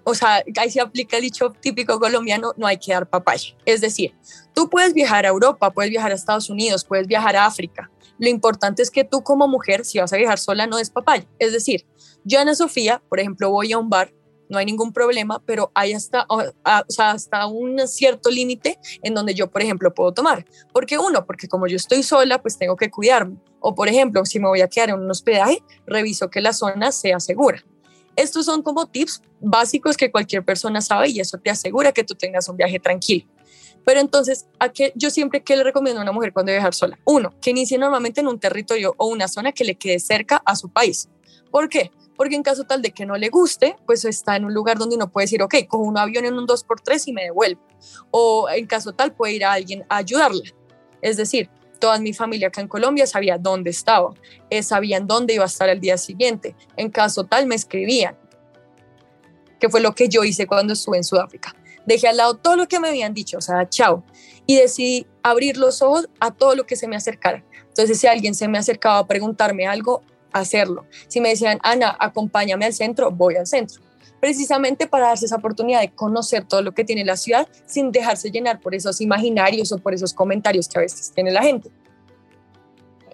o 0.05 0.15
sea, 0.15 0.43
ahí 0.57 0.71
se 0.71 0.79
aplica 0.79 1.17
el 1.17 1.23
dicho 1.23 1.51
típico 1.59 1.99
colombiano, 1.99 2.53
no 2.55 2.67
hay 2.67 2.77
que 2.77 2.93
dar 2.93 3.09
papaya. 3.09 3.55
Es 3.65 3.81
decir, 3.81 4.15
tú 4.53 4.69
puedes 4.69 4.93
viajar 4.93 5.25
a 5.25 5.29
Europa, 5.29 5.71
puedes 5.71 5.91
viajar 5.91 6.11
a 6.11 6.15
Estados 6.15 6.49
Unidos, 6.49 6.85
puedes 6.85 7.07
viajar 7.07 7.35
a 7.35 7.45
África. 7.45 7.91
Lo 8.17 8.29
importante 8.29 8.81
es 8.81 8.91
que 8.91 9.03
tú 9.03 9.23
como 9.23 9.47
mujer, 9.47 9.85
si 9.85 9.99
vas 9.99 10.11
a 10.13 10.17
viajar 10.17 10.39
sola, 10.39 10.67
no 10.67 10.77
des 10.77 10.89
papaya. 10.89 11.25
Es 11.37 11.51
decir, 11.51 11.85
yo, 12.23 12.39
Ana 12.39 12.55
Sofía, 12.55 13.01
por 13.09 13.19
ejemplo, 13.19 13.49
voy 13.49 13.71
a 13.71 13.77
un 13.77 13.89
bar 13.89 14.13
no 14.49 14.57
hay 14.57 14.65
ningún 14.65 14.91
problema, 14.91 15.41
pero 15.45 15.71
hay 15.75 15.93
hasta, 15.93 16.27
hasta 16.63 17.45
un 17.45 17.87
cierto 17.87 18.29
límite 18.29 18.79
en 19.03 19.13
donde 19.13 19.35
yo, 19.35 19.49
por 19.49 19.61
ejemplo, 19.61 19.93
puedo 19.93 20.11
tomar. 20.11 20.45
Porque 20.73 20.97
uno, 20.97 21.25
porque 21.25 21.47
como 21.47 21.67
yo 21.67 21.77
estoy 21.77 22.03
sola, 22.03 22.41
pues 22.41 22.57
tengo 22.57 22.75
que 22.75 22.89
cuidarme. 22.89 23.37
O, 23.59 23.75
por 23.75 23.87
ejemplo, 23.87 24.25
si 24.25 24.39
me 24.39 24.47
voy 24.47 24.61
a 24.61 24.67
quedar 24.67 24.89
en 24.89 24.95
un 24.95 25.09
hospedaje, 25.09 25.63
reviso 25.85 26.29
que 26.29 26.41
la 26.41 26.51
zona 26.51 26.91
sea 26.91 27.19
segura. 27.19 27.63
Estos 28.15 28.45
son 28.45 28.63
como 28.63 28.87
tips 28.87 29.21
básicos 29.39 29.95
que 29.95 30.11
cualquier 30.11 30.43
persona 30.43 30.81
sabe 30.81 31.09
y 31.09 31.19
eso 31.19 31.37
te 31.37 31.49
asegura 31.49 31.91
que 31.91 32.03
tú 32.03 32.15
tengas 32.15 32.49
un 32.49 32.57
viaje 32.57 32.79
tranquilo. 32.79 33.25
Pero 33.85 34.01
entonces, 34.01 34.47
¿a 34.59 34.69
qué 34.69 34.91
yo 34.95 35.09
siempre 35.09 35.41
que 35.41 35.55
le 35.55 35.63
recomiendo 35.63 35.99
a 35.99 36.03
una 36.03 36.11
mujer 36.11 36.33
cuando 36.33 36.51
viajar 36.51 36.73
sola? 36.73 36.99
Uno, 37.05 37.33
que 37.39 37.51
inicie 37.51 37.77
normalmente 37.77 38.19
en 38.19 38.27
un 38.27 38.39
territorio 38.39 38.93
o 38.97 39.07
una 39.07 39.27
zona 39.27 39.51
que 39.51 39.63
le 39.63 39.75
quede 39.75 39.99
cerca 39.99 40.41
a 40.45 40.55
su 40.55 40.69
país. 40.69 41.07
¿Por 41.49 41.69
qué? 41.69 41.91
Porque 42.19 42.35
en 42.35 42.43
caso 42.43 42.65
tal 42.65 42.81
de 42.81 42.91
que 42.91 43.05
no 43.05 43.15
le 43.15 43.29
guste, 43.29 43.77
pues 43.85 44.03
está 44.03 44.35
en 44.35 44.43
un 44.43 44.53
lugar 44.53 44.77
donde 44.77 44.97
uno 44.97 45.09
puede 45.09 45.23
decir, 45.23 45.41
ok, 45.41 45.55
cojo 45.69 45.85
un 45.85 45.97
avión 45.97 46.25
en 46.25 46.33
un 46.33 46.45
2x3 46.45 47.01
y 47.05 47.13
me 47.13 47.23
devuelvo. 47.23 47.61
O 48.11 48.49
en 48.49 48.67
caso 48.67 48.91
tal 48.91 49.13
puede 49.13 49.35
ir 49.35 49.45
a 49.45 49.53
alguien 49.53 49.85
a 49.87 49.95
ayudarla. 49.95 50.43
Es 51.01 51.15
decir, 51.15 51.49
toda 51.79 51.97
mi 51.97 52.11
familia 52.11 52.49
acá 52.49 52.59
en 52.59 52.67
Colombia 52.67 53.07
sabía 53.07 53.37
dónde 53.37 53.69
estaba, 53.69 54.13
eh, 54.49 54.63
sabían 54.63 55.07
dónde 55.07 55.35
iba 55.35 55.45
a 55.45 55.47
estar 55.47 55.69
el 55.69 55.79
día 55.79 55.97
siguiente. 55.97 56.57
En 56.75 56.89
caso 56.89 57.23
tal 57.23 57.45
me 57.45 57.55
escribían, 57.55 58.17
que 59.57 59.69
fue 59.69 59.79
lo 59.79 59.95
que 59.95 60.09
yo 60.09 60.25
hice 60.25 60.45
cuando 60.45 60.73
estuve 60.73 60.97
en 60.97 61.05
Sudáfrica. 61.05 61.55
Dejé 61.85 62.09
al 62.09 62.17
lado 62.17 62.35
todo 62.35 62.57
lo 62.57 62.67
que 62.67 62.81
me 62.81 62.89
habían 62.89 63.13
dicho, 63.13 63.37
o 63.37 63.41
sea, 63.41 63.69
chao, 63.69 64.03
y 64.45 64.57
decidí 64.57 65.07
abrir 65.23 65.55
los 65.55 65.81
ojos 65.81 66.09
a 66.19 66.31
todo 66.31 66.53
lo 66.55 66.65
que 66.65 66.75
se 66.75 66.89
me 66.89 66.97
acercara. 66.97 67.45
Entonces, 67.69 67.97
si 67.97 68.07
alguien 68.07 68.35
se 68.35 68.49
me 68.49 68.57
acercaba 68.57 68.97
a 68.97 69.07
preguntarme 69.07 69.67
algo, 69.67 70.01
hacerlo. 70.31 70.85
Si 71.07 71.21
me 71.21 71.29
decían, 71.29 71.59
Ana, 71.63 71.95
acompáñame 71.99 72.65
al 72.65 72.73
centro, 72.73 73.11
voy 73.11 73.35
al 73.35 73.47
centro. 73.47 73.81
Precisamente 74.19 74.87
para 74.87 75.07
darse 75.07 75.25
esa 75.25 75.37
oportunidad 75.37 75.79
de 75.79 75.91
conocer 75.91 76.45
todo 76.45 76.61
lo 76.61 76.73
que 76.73 76.83
tiene 76.83 77.05
la 77.05 77.15
ciudad 77.15 77.47
sin 77.65 77.91
dejarse 77.91 78.31
llenar 78.31 78.59
por 78.59 78.75
esos 78.75 78.99
imaginarios 78.99 79.71
o 79.71 79.77
por 79.77 79.93
esos 79.93 80.13
comentarios 80.13 80.67
que 80.67 80.77
a 80.77 80.81
veces 80.81 81.11
tiene 81.13 81.31
la 81.31 81.41
gente. 81.41 81.71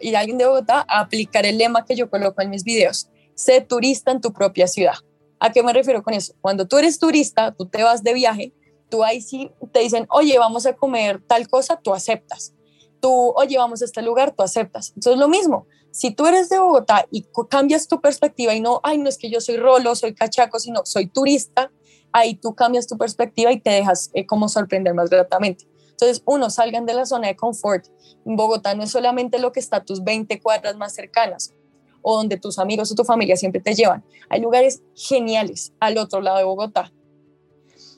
Y 0.02 0.16
alguien 0.16 0.38
de 0.38 0.46
Bogotá 0.46 0.86
a 0.88 1.00
aplicar 1.00 1.46
el 1.46 1.58
lema 1.58 1.86
que 1.86 1.96
yo 1.96 2.10
coloco 2.10 2.42
en 2.42 2.50
mis 2.50 2.64
videos, 2.64 3.10
sé 3.36 3.62
turista 3.62 4.12
en 4.12 4.22
tu 4.22 4.34
propia 4.34 4.68
ciudad. 4.68 4.96
¿A 5.40 5.52
qué 5.52 5.62
me 5.62 5.74
refiero 5.74 6.02
con 6.02 6.14
eso? 6.14 6.34
Cuando 6.42 6.68
tú 6.68 6.78
eres 6.78 6.98
turista, 6.98 7.52
tú 7.52 7.68
te 7.68 7.84
vas 7.84 8.04
de 8.04 8.14
viaje, 8.14 8.54
tú 8.90 9.04
ahí 9.04 9.22
sí 9.22 9.52
te 9.72 9.82
dicen, 9.82 10.08
oye, 10.10 10.40
vamos 10.40 10.66
a 10.66 10.74
comer 10.74 11.22
tal 11.28 11.48
cosa, 11.48 11.78
tú 11.78 11.94
aceptas. 11.94 12.55
Tú, 13.00 13.34
oye, 13.36 13.58
vamos 13.58 13.82
a 13.82 13.86
este 13.86 14.02
lugar, 14.02 14.34
tú 14.36 14.44
aceptas. 14.44 14.94
Entonces, 14.96 15.20
lo 15.20 15.28
mismo, 15.28 15.68
si 15.92 16.12
tú 16.12 16.26
eres 16.26 16.50
de 16.50 16.60
Bogotá 16.60 17.06
y 17.12 17.26
cambias 17.50 17.88
tu 17.88 18.02
perspectiva 18.02 18.54
y 18.54 18.60
no, 18.60 18.82
ay, 18.84 18.98
no 18.98 19.10
es 19.10 19.18
que 19.18 19.30
yo 19.30 19.40
soy 19.42 19.58
rolo, 19.58 19.96
soy 19.96 20.14
cachaco, 20.14 20.60
sino 20.60 20.82
soy 20.86 21.08
turista, 21.08 21.72
ahí 22.12 22.36
tú 22.36 22.56
cambias 22.56 22.88
tu 22.88 22.98
perspectiva 22.98 23.52
y 23.52 23.60
te 23.60 23.70
dejas 23.70 24.10
eh, 24.14 24.26
como 24.26 24.50
sorprender 24.50 24.94
más 24.94 25.10
gratamente. 25.10 25.68
Entonces, 25.92 26.22
uno, 26.26 26.50
salgan 26.50 26.86
de 26.86 26.94
la 26.94 27.06
zona 27.06 27.28
de 27.28 27.36
confort. 27.36 27.86
Bogotá 28.26 28.76
no 28.76 28.84
es 28.84 28.92
solamente 28.92 29.40
lo 29.40 29.52
que 29.52 29.60
está 29.60 29.78
a 29.78 29.84
tus 29.86 30.04
20 30.04 30.42
cuadras 30.42 30.76
más 30.76 30.94
cercanas 30.94 31.54
o 32.02 32.18
donde 32.18 32.38
tus 32.38 32.60
amigos 32.60 32.92
o 32.92 32.96
tu 32.96 33.04
familia 33.04 33.38
siempre 33.38 33.62
te 33.62 33.74
llevan. 33.74 34.04
Hay 34.30 34.42
lugares 34.42 34.84
geniales 34.94 35.74
al 35.80 35.98
otro 35.98 36.22
lado 36.22 36.38
de 36.38 36.44
Bogotá. 36.44 36.92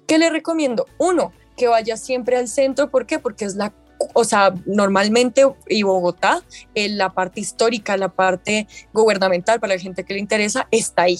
¿Qué 0.07 0.17
le 0.17 0.29
recomiendo? 0.29 0.85
Uno, 0.97 1.33
que 1.57 1.67
vaya 1.67 1.97
siempre 1.97 2.37
al 2.37 2.47
centro. 2.47 2.89
¿Por 2.89 3.05
qué? 3.05 3.19
Porque 3.19 3.43
es 3.43 3.55
la 3.55 3.73
o 4.19 4.23
sea, 4.23 4.51
normalmente 4.65 5.43
y 5.67 5.83
Bogotá, 5.83 6.41
en 6.73 6.97
la 6.97 7.13
parte 7.13 7.39
histórica, 7.39 7.95
la 7.97 8.09
parte 8.09 8.67
gubernamental 8.91 9.59
para 9.59 9.75
la 9.75 9.79
gente 9.79 10.03
que 10.03 10.15
le 10.15 10.19
interesa, 10.19 10.67
está 10.71 11.03
ahí. 11.03 11.19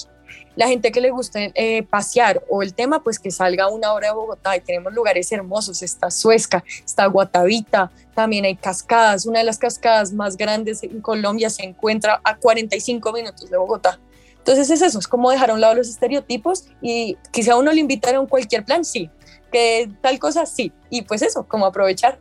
La 0.55 0.67
gente 0.67 0.91
que 0.91 0.99
le 0.99 1.11
gusta 1.11 1.39
eh, 1.53 1.83
pasear 1.83 2.43
o 2.49 2.63
el 2.63 2.73
tema, 2.73 3.03
pues 3.03 3.19
que 3.19 3.29
salga 3.29 3.67
una 3.67 3.93
hora 3.93 4.07
de 4.07 4.15
Bogotá 4.15 4.57
y 4.57 4.61
tenemos 4.61 4.93
lugares 4.93 5.31
hermosos, 5.31 5.83
está 5.83 6.09
Suezca, 6.09 6.63
está 6.83 7.05
Guatavita, 7.05 7.91
también 8.15 8.45
hay 8.45 8.55
cascadas, 8.55 9.27
una 9.27 9.39
de 9.39 9.45
las 9.45 9.59
cascadas 9.59 10.11
más 10.11 10.35
grandes 10.35 10.81
en 10.81 10.99
Colombia 10.99 11.51
se 11.51 11.65
encuentra 11.65 12.19
a 12.23 12.35
45 12.35 13.13
minutos 13.13 13.47
de 13.47 13.57
Bogotá. 13.57 13.99
Entonces 14.39 14.71
es 14.71 14.81
eso, 14.81 14.97
es 14.97 15.07
como 15.07 15.29
dejar 15.29 15.51
a 15.51 15.53
un 15.53 15.61
lado 15.61 15.75
los 15.75 15.87
estereotipos 15.87 16.65
y 16.81 17.15
quizá 17.31 17.57
uno 17.57 17.71
le 17.71 17.83
un 17.83 18.25
cualquier 18.25 18.65
plan, 18.65 18.83
sí, 18.83 19.11
que 19.51 19.87
tal 20.01 20.17
cosa, 20.17 20.47
sí, 20.47 20.73
y 20.89 21.03
pues 21.03 21.21
eso, 21.21 21.47
como 21.47 21.67
aprovechar 21.67 22.17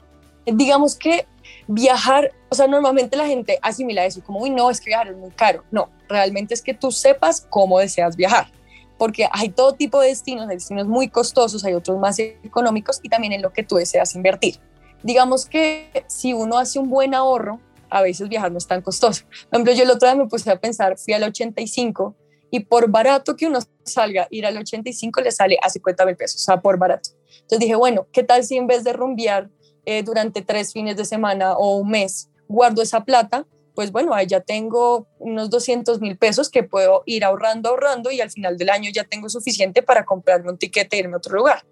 digamos 0.46 0.96
que 0.96 1.26
viajar, 1.66 2.32
o 2.48 2.54
sea, 2.54 2.66
normalmente 2.66 3.16
la 3.16 3.26
gente 3.26 3.58
asimila 3.62 4.04
eso 4.04 4.22
como, 4.22 4.40
uy, 4.40 4.50
no, 4.50 4.70
es 4.70 4.80
que 4.80 4.90
viajar 4.90 5.08
es 5.08 5.16
muy 5.16 5.30
caro. 5.30 5.64
No, 5.70 5.90
realmente 6.08 6.54
es 6.54 6.62
que 6.62 6.74
tú 6.74 6.92
sepas 6.92 7.46
cómo 7.48 7.78
deseas 7.78 8.16
viajar. 8.16 8.50
porque 8.98 9.28
hay 9.30 9.50
todo 9.50 9.74
tipo 9.74 10.00
de 10.00 10.08
destinos, 10.08 10.48
hay 10.48 10.56
destinos 10.56 10.86
muy 10.86 11.08
costosos, 11.08 11.64
hay 11.66 11.74
otros 11.74 11.98
más 11.98 12.18
económicos 12.18 13.00
y 13.02 13.10
también 13.10 13.34
en 13.34 13.42
lo 13.42 13.52
que 13.52 13.62
tú 13.62 13.76
deseas 13.76 14.14
invertir. 14.14 14.58
Digamos 15.02 15.44
que 15.46 16.04
si 16.06 16.32
uno 16.32 16.56
hace 16.56 16.78
un 16.78 16.88
buen 16.88 17.14
ahorro, 17.14 17.60
a 17.90 18.02
veces 18.02 18.28
viajar 18.28 18.50
no 18.50 18.58
es 18.58 18.66
tan 18.66 18.82
costoso. 18.82 19.24
Por 19.50 19.60
ejemplo, 19.60 19.72
yo 19.74 19.82
el 19.82 19.90
otro 19.90 20.08
día 20.08 20.16
me 20.16 20.26
puse 20.26 20.50
a 20.50 20.58
pensar, 20.58 20.96
fui 20.98 21.12
al 21.12 21.24
85 21.24 22.16
y 22.50 22.60
por 22.60 22.90
barato 22.90 23.36
que 23.36 23.46
uno 23.46 23.58
salga, 23.84 24.26
ir 24.30 24.46
al 24.46 24.56
85 24.56 25.20
le 25.20 25.30
sale 25.30 25.58
a 25.62 25.68
50 25.68 26.06
mil 26.06 26.16
pesos, 26.16 26.40
o 26.40 26.44
sea, 26.44 26.60
por 26.60 26.78
barato. 26.78 27.10
Entonces 27.34 27.58
dije, 27.58 27.74
bueno, 27.74 28.06
¿qué 28.12 28.22
tal 28.22 28.44
si 28.44 28.56
en 28.56 28.66
vez 28.66 28.82
de 28.84 28.92
rumbear 28.92 29.50
eh, 29.86 30.02
durante 30.02 30.42
tres 30.42 30.72
fines 30.72 30.96
de 30.96 31.04
semana 31.04 31.56
o 31.56 31.78
un 31.78 31.90
mes, 31.90 32.28
guardo 32.48 32.82
esa 32.82 33.04
plata? 33.04 33.46
Pues 33.74 33.92
bueno, 33.92 34.14
ahí 34.14 34.26
ya 34.26 34.40
tengo 34.40 35.06
unos 35.18 35.50
200 35.50 36.00
mil 36.00 36.16
pesos 36.16 36.50
que 36.50 36.62
puedo 36.62 37.02
ir 37.06 37.24
ahorrando, 37.24 37.70
ahorrando 37.70 38.10
y 38.10 38.20
al 38.20 38.30
final 38.30 38.58
del 38.58 38.70
año 38.70 38.90
ya 38.92 39.04
tengo 39.04 39.28
suficiente 39.28 39.82
para 39.82 40.04
comprarme 40.04 40.50
un 40.50 40.58
tiquete 40.58 40.96
e 40.96 41.00
irme 41.00 41.14
a 41.14 41.18
otro 41.18 41.36
lugar. 41.36 41.64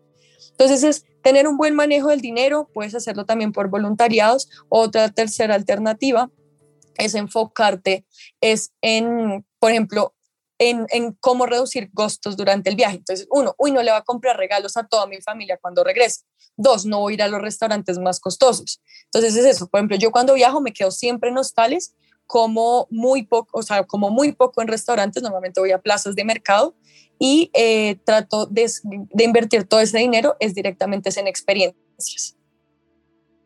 Entonces 0.50 0.82
es 0.84 1.04
tener 1.22 1.48
un 1.48 1.56
buen 1.56 1.74
manejo 1.74 2.08
del 2.08 2.20
dinero, 2.20 2.68
puedes 2.72 2.94
hacerlo 2.94 3.24
también 3.24 3.52
por 3.52 3.68
voluntariados. 3.68 4.48
Otra 4.68 5.08
tercera 5.08 5.54
alternativa 5.54 6.30
es 6.98 7.14
enfocarte 7.14 8.04
es 8.40 8.72
en, 8.80 9.44
por 9.58 9.70
ejemplo, 9.70 10.13
en, 10.58 10.86
cómo 11.20 11.46
reducir 11.46 11.90
costos 11.92 12.36
durante 12.36 12.70
el 12.70 12.76
viaje. 12.76 12.96
Entonces, 12.96 13.26
uno, 13.30 13.54
uy, 13.58 13.72
no 13.72 13.82
le 13.82 13.90
va 13.90 13.98
a 13.98 14.04
comprar 14.04 14.36
regalos 14.36 14.76
a 14.76 14.86
toda 14.86 15.06
mi 15.06 15.20
familia 15.20 15.58
cuando 15.60 15.84
regrese. 15.84 16.22
Dos, 16.56 16.86
no 16.86 17.00
voy 17.00 17.12
a 17.12 17.14
ir 17.14 17.22
a 17.22 17.28
los 17.28 17.40
restaurantes 17.40 17.98
más 17.98 18.20
costosos. 18.20 18.80
Entonces, 19.06 19.36
es 19.36 19.44
eso. 19.44 19.68
Por 19.68 19.80
ejemplo, 19.80 19.96
yo 19.96 20.10
cuando 20.10 20.34
viajo 20.34 20.60
me 20.60 20.72
quedo 20.72 20.90
siempre 20.90 21.30
en 21.30 21.38
hostales, 21.38 21.94
como 22.26 22.86
muy 22.90 23.24
poco, 23.24 23.58
o 23.58 23.62
sea, 23.62 23.84
como 23.84 24.10
muy 24.10 24.32
poco 24.32 24.62
en 24.62 24.68
restaurantes. 24.68 25.22
Normalmente 25.22 25.60
voy 25.60 25.72
a 25.72 25.80
plazas 25.80 26.14
de 26.14 26.24
mercado 26.24 26.74
y 27.18 27.50
eh, 27.54 27.96
trato 28.04 28.46
de, 28.46 28.70
de, 28.82 29.24
invertir 29.24 29.64
todo 29.64 29.80
ese 29.80 29.98
dinero 29.98 30.36
es 30.40 30.54
directamente 30.54 31.10
en 31.18 31.26
experiencias. 31.26 32.36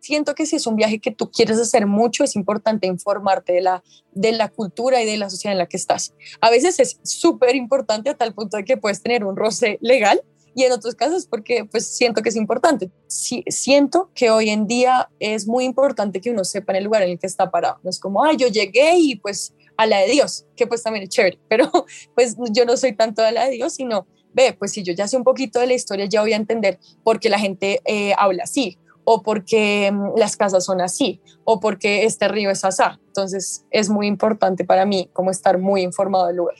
Siento 0.08 0.34
que 0.34 0.46
si 0.46 0.56
es 0.56 0.66
un 0.66 0.74
viaje 0.74 1.00
que 1.00 1.10
tú 1.10 1.30
quieres 1.30 1.58
hacer 1.58 1.86
mucho, 1.86 2.24
es 2.24 2.34
importante 2.34 2.86
informarte 2.86 3.52
de 3.52 3.60
la, 3.60 3.84
de 4.12 4.32
la 4.32 4.48
cultura 4.48 5.02
y 5.02 5.04
de 5.04 5.18
la 5.18 5.28
sociedad 5.28 5.52
en 5.52 5.58
la 5.58 5.66
que 5.66 5.76
estás. 5.76 6.14
A 6.40 6.48
veces 6.48 6.80
es 6.80 6.98
súper 7.04 7.54
importante 7.56 8.08
a 8.08 8.14
tal 8.14 8.32
punto 8.32 8.56
de 8.56 8.64
que 8.64 8.78
puedes 8.78 9.02
tener 9.02 9.22
un 9.22 9.36
roce 9.36 9.76
legal 9.82 10.22
y 10.54 10.64
en 10.64 10.72
otros 10.72 10.94
casos 10.94 11.26
porque 11.26 11.66
pues 11.66 11.86
siento 11.86 12.22
que 12.22 12.30
es 12.30 12.36
importante. 12.36 12.90
Sí, 13.06 13.44
siento 13.48 14.10
que 14.14 14.30
hoy 14.30 14.48
en 14.48 14.66
día 14.66 15.10
es 15.20 15.46
muy 15.46 15.64
importante 15.64 16.22
que 16.22 16.30
uno 16.30 16.42
sepa 16.42 16.72
en 16.72 16.78
el 16.78 16.84
lugar 16.84 17.02
en 17.02 17.10
el 17.10 17.18
que 17.18 17.26
está 17.26 17.50
parado. 17.50 17.78
No 17.82 17.90
es 17.90 18.00
como, 18.00 18.24
ay, 18.24 18.38
yo 18.38 18.48
llegué 18.48 18.96
y 18.96 19.16
pues 19.16 19.52
a 19.76 19.84
la 19.84 19.98
de 19.98 20.10
Dios, 20.10 20.46
que 20.56 20.66
pues 20.66 20.82
también 20.82 21.02
es 21.02 21.10
chévere, 21.10 21.38
pero 21.50 21.70
pues 22.14 22.34
yo 22.50 22.64
no 22.64 22.78
soy 22.78 22.96
tanto 22.96 23.22
a 23.22 23.30
la 23.30 23.44
de 23.44 23.50
Dios, 23.50 23.74
sino, 23.74 24.06
ve, 24.32 24.54
pues 24.58 24.72
si 24.72 24.82
yo 24.82 24.94
ya 24.94 25.06
sé 25.06 25.18
un 25.18 25.24
poquito 25.24 25.60
de 25.60 25.66
la 25.66 25.74
historia, 25.74 26.06
ya 26.06 26.22
voy 26.22 26.32
a 26.32 26.36
entender 26.36 26.78
por 27.04 27.20
qué 27.20 27.28
la 27.28 27.38
gente 27.38 27.82
eh, 27.84 28.14
habla 28.16 28.44
así, 28.44 28.78
o 29.10 29.22
porque 29.22 29.90
mm, 29.90 30.18
las 30.18 30.36
casas 30.36 30.66
son 30.66 30.82
así, 30.82 31.22
o 31.44 31.60
porque 31.60 32.04
este 32.04 32.28
río 32.28 32.50
es 32.50 32.62
asá. 32.62 33.00
Entonces 33.06 33.64
es 33.70 33.88
muy 33.88 34.06
importante 34.06 34.66
para 34.66 34.84
mí 34.84 35.08
como 35.14 35.30
estar 35.30 35.56
muy 35.56 35.80
informado 35.80 36.26
del 36.26 36.36
lugar. 36.36 36.56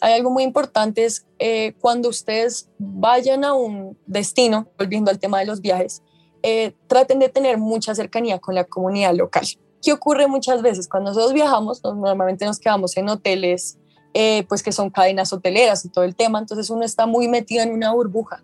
Hay 0.00 0.14
algo 0.14 0.30
muy 0.30 0.44
importante 0.44 1.04
es 1.04 1.26
eh, 1.38 1.74
cuando 1.78 2.08
ustedes 2.08 2.70
vayan 2.78 3.44
a 3.44 3.52
un 3.52 3.98
destino, 4.06 4.66
volviendo 4.78 5.10
al 5.10 5.18
tema 5.18 5.40
de 5.40 5.44
los 5.44 5.60
viajes, 5.60 6.02
eh, 6.42 6.72
traten 6.86 7.18
de 7.18 7.28
tener 7.28 7.58
mucha 7.58 7.94
cercanía 7.94 8.38
con 8.38 8.54
la 8.54 8.64
comunidad 8.64 9.14
local. 9.14 9.44
¿Qué 9.82 9.92
ocurre 9.92 10.26
muchas 10.26 10.62
veces? 10.62 10.88
Cuando 10.88 11.10
nosotros 11.10 11.34
viajamos, 11.34 11.84
normalmente 11.84 12.46
nos 12.46 12.58
quedamos 12.58 12.96
en 12.96 13.10
hoteles, 13.10 13.76
eh, 14.14 14.46
pues 14.48 14.62
que 14.62 14.72
son 14.72 14.88
cadenas 14.88 15.34
hoteleras 15.34 15.84
y 15.84 15.90
todo 15.90 16.04
el 16.04 16.16
tema, 16.16 16.38
entonces 16.38 16.70
uno 16.70 16.82
está 16.82 17.04
muy 17.04 17.28
metido 17.28 17.62
en 17.62 17.74
una 17.74 17.92
burbuja, 17.92 18.42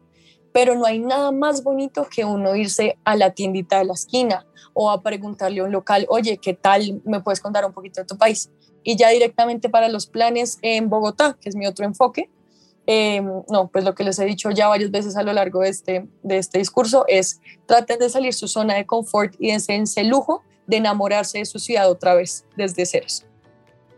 pero 0.52 0.74
no 0.74 0.84
hay 0.86 0.98
nada 0.98 1.32
más 1.32 1.62
bonito 1.62 2.06
que 2.10 2.24
uno 2.24 2.56
irse 2.56 2.98
a 3.04 3.16
la 3.16 3.30
tiendita 3.30 3.78
de 3.78 3.84
la 3.84 3.94
esquina 3.94 4.46
o 4.72 4.90
a 4.90 5.02
preguntarle 5.02 5.60
a 5.60 5.64
un 5.64 5.72
local, 5.72 6.06
oye, 6.08 6.38
¿qué 6.38 6.54
tal? 6.54 7.00
¿Me 7.04 7.20
puedes 7.20 7.40
contar 7.40 7.64
un 7.64 7.72
poquito 7.72 8.00
de 8.00 8.06
tu 8.06 8.16
país? 8.16 8.50
Y 8.82 8.96
ya 8.96 9.10
directamente 9.10 9.68
para 9.68 9.88
los 9.88 10.06
planes 10.06 10.58
en 10.62 10.88
Bogotá, 10.88 11.36
que 11.40 11.48
es 11.48 11.56
mi 11.56 11.66
otro 11.66 11.84
enfoque, 11.84 12.30
eh, 12.86 13.20
no, 13.20 13.68
pues 13.68 13.84
lo 13.84 13.94
que 13.94 14.04
les 14.04 14.18
he 14.18 14.24
dicho 14.24 14.50
ya 14.50 14.68
varias 14.68 14.90
veces 14.90 15.16
a 15.16 15.22
lo 15.22 15.32
largo 15.32 15.60
de 15.60 15.68
este, 15.68 16.08
de 16.22 16.38
este 16.38 16.58
discurso 16.58 17.04
es 17.08 17.40
traten 17.66 17.98
de 17.98 18.08
salir 18.08 18.34
su 18.34 18.48
zona 18.48 18.74
de 18.74 18.86
confort 18.86 19.34
y 19.38 19.48
de 19.48 19.56
ese 19.56 20.04
lujo 20.04 20.42
de 20.66 20.78
enamorarse 20.78 21.38
de 21.38 21.44
su 21.44 21.58
ciudad 21.58 21.90
otra 21.90 22.14
vez 22.14 22.46
desde 22.56 22.86
ceros. 22.86 23.26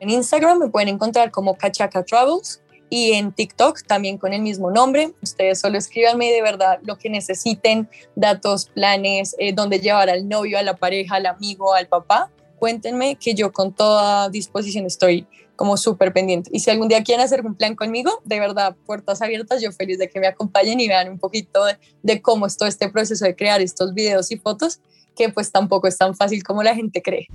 En 0.01 0.11
Instagram 0.11 0.59
me 0.59 0.69
pueden 0.69 0.89
encontrar 0.89 1.31
como 1.31 1.57
Cachaca 1.57 2.05
Travels 2.05 2.62
y 2.93 3.15
en 3.15 3.33
TikTok 3.33 3.85
también 3.87 4.19
con 4.19 4.35
el 4.35 4.43
mismo 4.43 4.71
nombre. 4.71 5.15
Ustedes 5.23 5.59
solo 5.59 5.79
escríbanme 5.79 6.31
de 6.31 6.43
verdad 6.43 6.79
lo 6.83 6.99
que 6.99 7.09
necesiten, 7.09 7.89
datos, 8.17 8.67
planes, 8.67 9.35
eh, 9.39 9.55
dónde 9.55 9.81
llevar 9.81 10.11
al 10.11 10.29
novio, 10.29 10.59
a 10.59 10.63
la 10.63 10.77
pareja, 10.77 11.15
al 11.15 11.25
amigo, 11.25 11.73
al 11.73 11.87
papá. 11.87 12.31
Cuéntenme 12.59 13.17
que 13.17 13.33
yo 13.33 13.51
con 13.51 13.73
toda 13.73 14.29
disposición 14.29 14.85
estoy 14.85 15.27
como 15.57 15.79
súper 15.79 16.13
pendiente. 16.13 16.51
Y 16.53 16.61
si 16.61 16.69
algún 16.69 16.89
día 16.89 17.03
quieren 17.03 17.25
hacer 17.25 17.47
un 17.47 17.55
plan 17.55 17.75
conmigo, 17.77 18.21
de 18.27 18.39
verdad, 18.39 18.77
puertas 18.85 19.23
abiertas, 19.23 19.63
yo 19.63 19.73
feliz 19.73 19.97
de 19.97 20.11
que 20.11 20.21
me 20.21 20.27
acompañen 20.27 20.79
y 20.79 20.87
vean 20.87 21.09
un 21.09 21.19
poquito 21.19 21.65
de, 21.65 21.79
de 22.03 22.21
cómo 22.21 22.45
es 22.45 22.59
todo 22.59 22.69
este 22.69 22.91
proceso 22.91 23.25
de 23.25 23.35
crear 23.35 23.63
estos 23.63 23.95
videos 23.95 24.31
y 24.31 24.37
fotos 24.37 24.81
que 25.17 25.31
pues 25.31 25.51
tampoco 25.51 25.89
es 25.89 25.97
tan 25.97 26.15
fácil 26.15 26.43
como 26.43 26.63
la 26.63 26.75
gente 26.75 27.01
cree. 27.01 27.27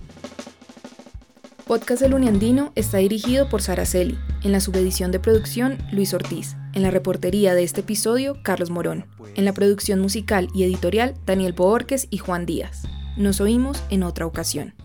Podcast 1.67 2.01
El 2.01 2.13
Uniandino 2.13 2.71
está 2.75 2.99
dirigido 2.99 3.49
por 3.49 3.61
Sara 3.61 3.85
Celi, 3.85 4.17
en 4.41 4.53
la 4.53 4.61
subedición 4.61 5.11
de 5.11 5.19
producción 5.19 5.77
Luis 5.91 6.13
Ortiz, 6.13 6.55
en 6.71 6.81
la 6.81 6.91
reportería 6.91 7.55
de 7.55 7.63
este 7.63 7.81
episodio 7.81 8.37
Carlos 8.41 8.69
Morón, 8.69 9.05
en 9.35 9.43
la 9.43 9.51
producción 9.51 9.99
musical 9.99 10.47
y 10.55 10.63
editorial 10.63 11.15
Daniel 11.25 11.51
Boorques 11.51 12.07
y 12.09 12.19
Juan 12.19 12.45
Díaz. 12.45 12.83
Nos 13.17 13.41
oímos 13.41 13.83
en 13.89 14.03
otra 14.03 14.25
ocasión. 14.25 14.75